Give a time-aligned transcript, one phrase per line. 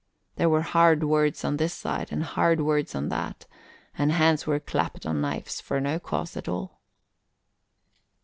[0.37, 3.45] There were hard words on this side and hard words on that,
[3.95, 6.81] and hands were clapped on knives for no cause at all.